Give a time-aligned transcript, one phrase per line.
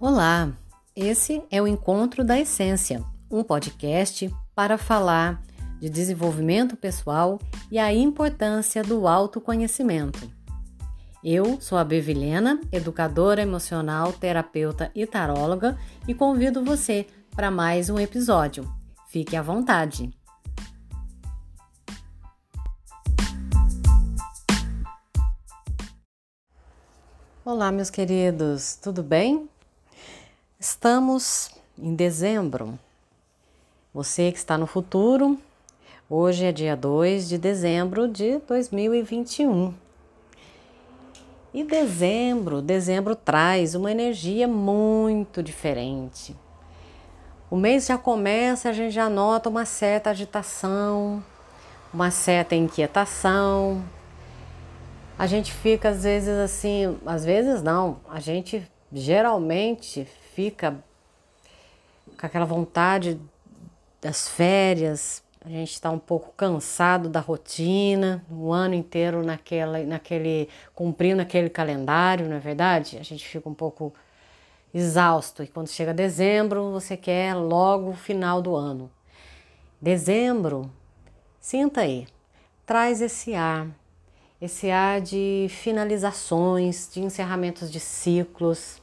[0.00, 0.52] Olá,
[0.94, 5.42] esse é o Encontro da Essência, um podcast para falar
[5.80, 10.30] de desenvolvimento pessoal e a importância do autoconhecimento.
[11.24, 15.76] Eu sou a Bevilena, educadora emocional, terapeuta e taróloga,
[16.06, 17.04] e convido você
[17.34, 18.72] para mais um episódio.
[19.08, 20.12] Fique à vontade.
[27.44, 29.50] Olá, meus queridos, tudo bem?
[30.60, 32.76] Estamos em dezembro.
[33.94, 35.38] Você que está no futuro,
[36.10, 39.72] hoje é dia 2 de dezembro de 2021.
[41.54, 46.34] E dezembro, dezembro traz uma energia muito diferente.
[47.48, 51.22] O mês já começa, a gente já nota uma certa agitação,
[51.94, 53.84] uma certa inquietação.
[55.16, 60.04] A gente fica às vezes assim, às vezes não, a gente geralmente
[60.38, 60.84] fica
[62.16, 63.20] com aquela vontade
[64.00, 70.48] das férias, a gente está um pouco cansado da rotina, o ano inteiro naquela, naquele
[70.76, 72.98] cumprindo aquele calendário, não é verdade?
[72.98, 73.92] A gente fica um pouco
[74.72, 78.88] exausto e quando chega dezembro você quer logo o final do ano.
[79.82, 80.70] Dezembro,
[81.40, 82.06] sinta aí,
[82.64, 83.66] traz esse ar,
[84.40, 88.80] esse ar de finalizações, de encerramentos de ciclos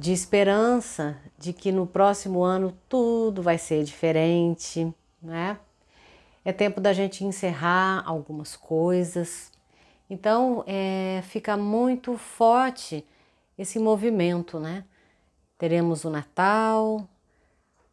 [0.00, 5.58] de esperança de que no próximo ano tudo vai ser diferente, né?
[6.42, 9.52] É tempo da gente encerrar algumas coisas.
[10.08, 13.06] Então, é, fica muito forte
[13.58, 14.84] esse movimento, né?
[15.58, 17.06] Teremos o Natal,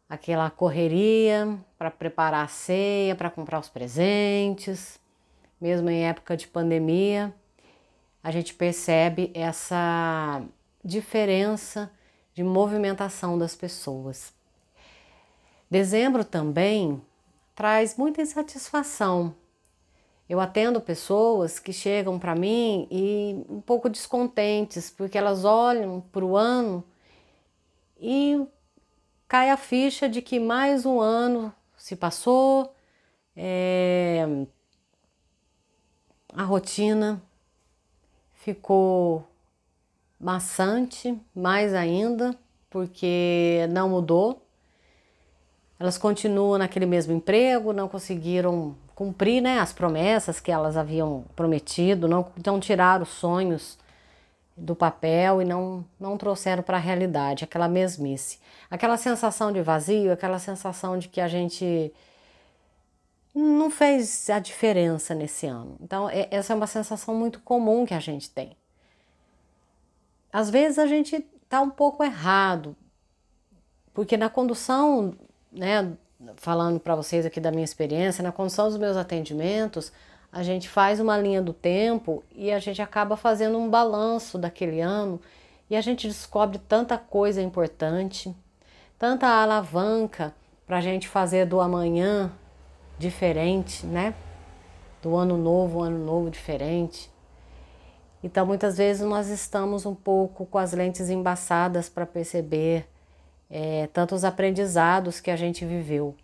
[0.08, 4.98] aquela correria para preparar a ceia, para comprar os presentes,
[5.60, 7.34] mesmo em época de pandemia,
[8.24, 10.42] a gente percebe essa
[10.82, 11.92] diferença
[12.38, 14.32] de movimentação das pessoas.
[15.68, 17.02] Dezembro também
[17.52, 19.34] traz muita insatisfação.
[20.28, 26.24] Eu atendo pessoas que chegam para mim e um pouco descontentes, porque elas olham para
[26.24, 26.84] o ano
[27.98, 28.46] e
[29.26, 32.72] cai a ficha de que mais um ano se passou,
[33.34, 34.24] é,
[36.32, 37.20] a rotina
[38.32, 39.26] ficou
[40.20, 42.36] maçante, mais ainda,
[42.68, 44.42] porque não mudou.
[45.78, 52.08] Elas continuam naquele mesmo emprego, não conseguiram cumprir né, as promessas que elas haviam prometido,
[52.08, 53.78] não, não tiraram os sonhos
[54.56, 58.40] do papel e não, não trouxeram para a realidade aquela mesmice.
[58.68, 61.92] Aquela sensação de vazio, aquela sensação de que a gente
[63.32, 65.76] não fez a diferença nesse ano.
[65.80, 68.57] Então, é, essa é uma sensação muito comum que a gente tem
[70.32, 72.76] às vezes a gente está um pouco errado,
[73.94, 75.14] porque na condução,
[75.50, 75.92] né,
[76.36, 79.92] falando para vocês aqui da minha experiência, na condução dos meus atendimentos,
[80.30, 84.80] a gente faz uma linha do tempo e a gente acaba fazendo um balanço daquele
[84.80, 85.20] ano
[85.70, 88.34] e a gente descobre tanta coisa importante,
[88.98, 90.34] tanta alavanca
[90.66, 92.30] para a gente fazer do amanhã
[92.98, 94.14] diferente, né?
[95.00, 97.10] Do ano novo, um ano novo diferente.
[98.22, 102.88] Então, muitas vezes nós estamos um pouco com as lentes embaçadas para perceber
[103.48, 106.14] é, tantos aprendizados que a gente viveu.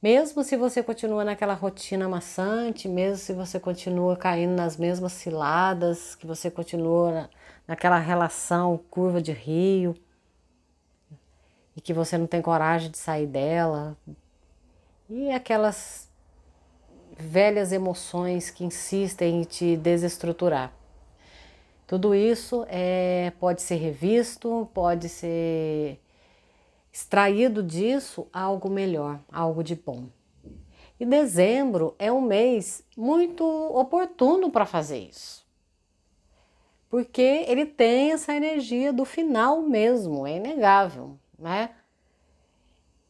[0.00, 6.14] Mesmo se você continua naquela rotina maçante, mesmo se você continua caindo nas mesmas ciladas,
[6.14, 7.28] que você continua
[7.66, 9.96] naquela relação curva de rio
[11.76, 13.96] e que você não tem coragem de sair dela,
[15.08, 16.08] e aquelas
[17.16, 20.77] velhas emoções que insistem em te desestruturar.
[21.88, 25.98] Tudo isso é, pode ser revisto, pode ser
[26.92, 30.04] extraído disso algo melhor, algo de bom.
[31.00, 35.46] E dezembro é um mês muito oportuno para fazer isso.
[36.90, 41.70] Porque ele tem essa energia do final mesmo, é inegável, né?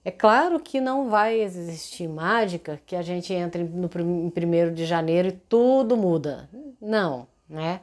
[0.05, 3.89] É claro que não vai existir mágica que a gente entre no
[4.31, 6.49] primeiro de janeiro e tudo muda.
[6.81, 7.81] Não, né?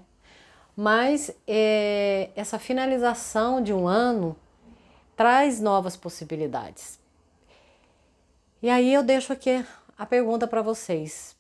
[0.75, 4.35] Mas é, essa finalização de um ano
[5.15, 6.99] traz novas possibilidades.
[8.61, 9.65] E aí eu deixo aqui
[9.97, 11.35] a pergunta para vocês.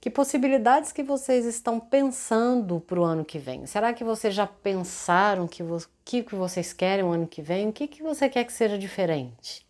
[0.00, 3.66] Que possibilidades que vocês estão pensando para o ano que vem?
[3.66, 7.68] Será que vocês já pensaram que o que, que vocês querem o ano que vem?
[7.68, 9.64] O que, que você quer que seja diferente?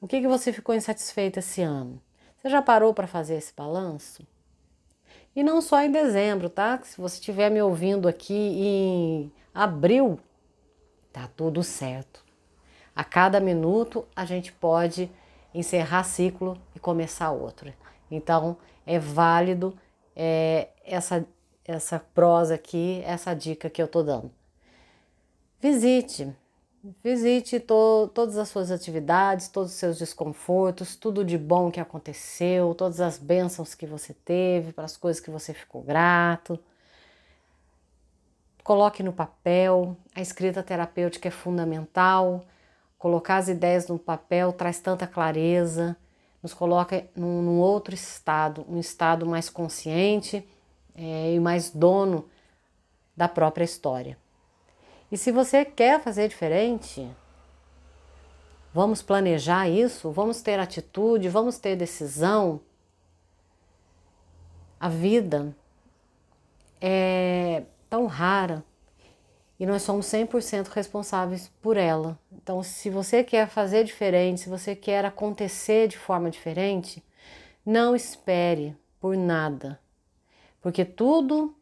[0.00, 2.00] O que, que você ficou insatisfeito esse ano?
[2.36, 4.26] Você já parou para fazer esse balanço?
[5.34, 6.78] E não só em dezembro, tá?
[6.82, 10.18] Se você estiver me ouvindo aqui em abriu,
[11.12, 12.22] tá tudo certo.
[12.94, 15.10] A cada minuto a gente pode
[15.54, 17.72] encerrar ciclo e começar outro.
[18.10, 19.76] Então é válido
[20.14, 21.26] é, essa,
[21.64, 24.30] essa prosa aqui, essa dica que eu tô dando.
[25.60, 26.34] Visite,
[27.02, 32.74] visite to, todas as suas atividades, todos os seus desconfortos, tudo de bom que aconteceu,
[32.74, 36.58] todas as bênçãos que você teve, para as coisas que você ficou grato.
[38.64, 42.44] Coloque no papel, a escrita terapêutica é fundamental.
[42.98, 45.96] Colocar as ideias no papel traz tanta clareza,
[46.42, 50.48] nos coloca num, num outro estado, um estado mais consciente
[50.94, 52.28] é, e mais dono
[53.16, 54.21] da própria história.
[55.12, 57.06] E se você quer fazer diferente,
[58.72, 62.62] vamos planejar isso, vamos ter atitude, vamos ter decisão.
[64.80, 65.54] A vida
[66.80, 68.64] é tão rara
[69.60, 72.18] e nós somos 100% responsáveis por ela.
[72.32, 77.04] Então, se você quer fazer diferente, se você quer acontecer de forma diferente,
[77.66, 79.78] não espere por nada,
[80.62, 81.54] porque tudo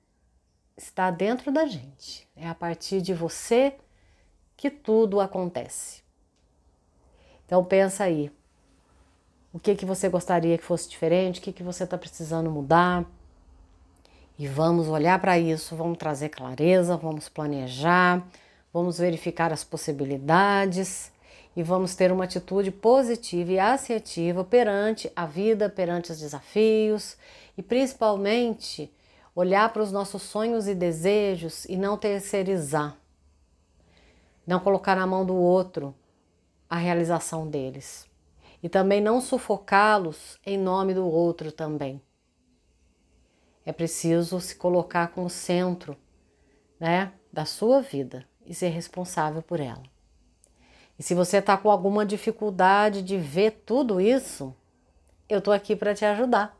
[0.83, 2.27] está dentro da gente.
[2.35, 3.75] É a partir de você
[4.57, 6.03] que tudo acontece.
[7.45, 8.31] Então pensa aí,
[9.53, 13.05] o que que você gostaria que fosse diferente, o que que você está precisando mudar,
[14.39, 18.27] e vamos olhar para isso, vamos trazer clareza, vamos planejar,
[18.73, 21.13] vamos verificar as possibilidades
[21.55, 27.19] e vamos ter uma atitude positiva e assertiva perante a vida, perante os desafios
[27.59, 28.91] e principalmente
[29.35, 32.97] olhar para os nossos sonhos e desejos e não terceirizar,
[34.47, 35.95] não colocar na mão do outro
[36.69, 38.11] a realização deles
[38.63, 42.01] e também não sufocá-los em nome do outro também.
[43.65, 45.97] É preciso se colocar como centro
[46.79, 49.83] né, da sua vida e ser responsável por ela.
[50.99, 54.55] E se você está com alguma dificuldade de ver tudo isso,
[55.29, 56.59] eu estou aqui para te ajudar.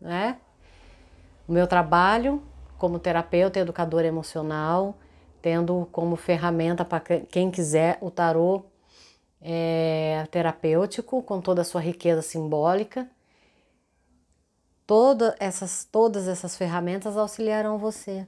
[0.00, 0.38] Né?
[1.46, 2.42] O meu trabalho
[2.82, 4.96] como terapeuta e educadora emocional,
[5.40, 8.64] tendo como ferramenta para quem quiser o tarô
[9.40, 13.08] é, terapêutico, com toda a sua riqueza simbólica.
[14.84, 18.26] Toda essas, todas essas ferramentas auxiliarão você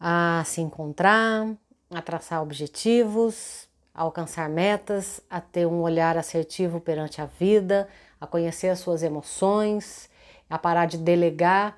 [0.00, 1.46] a se encontrar,
[1.90, 7.86] a traçar objetivos, a alcançar metas, a ter um olhar assertivo perante a vida,
[8.18, 10.08] a conhecer as suas emoções,
[10.48, 11.76] a parar de delegar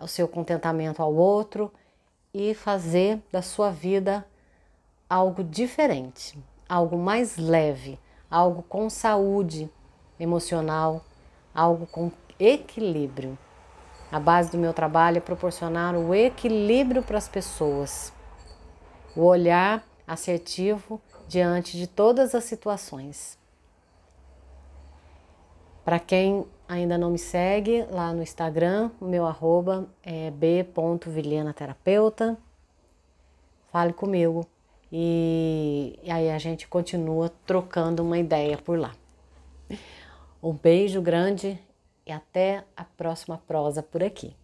[0.00, 1.72] o seu contentamento ao outro
[2.32, 4.26] e fazer da sua vida
[5.08, 6.38] algo diferente,
[6.68, 7.98] algo mais leve,
[8.30, 9.70] algo com saúde
[10.18, 11.04] emocional,
[11.54, 13.38] algo com equilíbrio.
[14.10, 18.12] A base do meu trabalho é proporcionar o equilíbrio para as pessoas,
[19.16, 23.38] o olhar assertivo diante de todas as situações.
[25.84, 32.36] Para quem ainda não me segue lá no Instagram, o meu arroba é b.vilhenaterapeuta.
[33.70, 34.46] Fale comigo
[34.90, 38.94] e, e aí a gente continua trocando uma ideia por lá.
[40.42, 41.58] Um beijo grande
[42.06, 44.34] e até a próxima prosa por aqui.